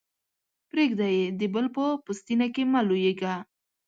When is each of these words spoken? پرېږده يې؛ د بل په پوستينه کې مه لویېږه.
پرېږده 0.69 1.07
يې؛ 1.17 1.25
د 1.39 1.41
بل 1.53 1.65
په 1.75 1.83
پوستينه 2.05 2.47
کې 2.53 2.63
مه 2.71 2.81
لویېږه. 2.87 3.35